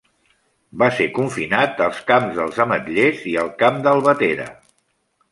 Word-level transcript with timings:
Va 0.83 0.85
ser 0.99 1.05
confinat 1.17 1.83
als 1.87 1.99
camps 2.11 2.33
dels 2.39 2.57
Ametllers 2.65 3.21
i 3.33 3.35
al 3.43 3.51
camp 3.59 3.77
d'Albatera. 3.85 4.49